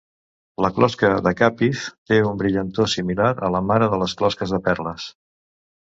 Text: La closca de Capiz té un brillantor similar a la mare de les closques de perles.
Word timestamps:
La 0.65 0.71
closca 0.77 1.11
de 1.27 1.33
Capiz 1.41 1.83
té 2.13 2.19
un 2.31 2.41
brillantor 2.41 2.91
similar 2.97 3.31
a 3.49 3.53
la 3.57 3.65
mare 3.71 3.93
de 3.97 4.05
les 4.05 4.21
closques 4.23 4.59
de 4.59 4.65
perles. 4.71 5.11